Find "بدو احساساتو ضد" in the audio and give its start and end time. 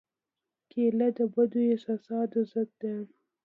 1.33-2.69